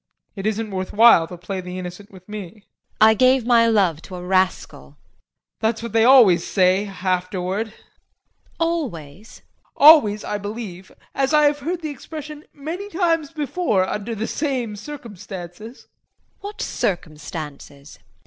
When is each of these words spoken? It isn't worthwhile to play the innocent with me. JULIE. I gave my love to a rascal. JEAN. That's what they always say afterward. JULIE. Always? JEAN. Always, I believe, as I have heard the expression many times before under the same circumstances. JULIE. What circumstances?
It 0.35 0.47
isn't 0.47 0.71
worthwhile 0.71 1.27
to 1.27 1.37
play 1.37 1.61
the 1.61 1.77
innocent 1.77 2.09
with 2.09 2.27
me. 2.27 2.49
JULIE. 2.53 2.63
I 3.01 3.13
gave 3.13 3.45
my 3.45 3.67
love 3.67 4.01
to 4.01 4.15
a 4.15 4.23
rascal. 4.25 4.93
JEAN. 4.97 5.27
That's 5.59 5.83
what 5.83 5.93
they 5.93 6.03
always 6.05 6.43
say 6.43 6.87
afterward. 6.87 7.67
JULIE. 7.67 8.55
Always? 8.59 9.37
JEAN. 9.41 9.45
Always, 9.77 10.23
I 10.23 10.37
believe, 10.39 10.91
as 11.13 11.35
I 11.35 11.43
have 11.43 11.59
heard 11.59 11.83
the 11.83 11.91
expression 11.91 12.45
many 12.51 12.89
times 12.89 13.29
before 13.31 13.87
under 13.87 14.15
the 14.15 14.25
same 14.25 14.75
circumstances. 14.75 15.81
JULIE. 15.83 15.91
What 16.39 16.61
circumstances? 16.63 17.99